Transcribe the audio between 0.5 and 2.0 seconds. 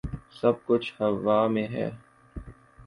کچھ ہوا میں ہے۔